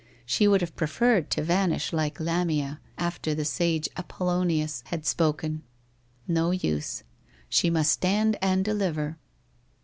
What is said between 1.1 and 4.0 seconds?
to vanish like Lamia, after the sage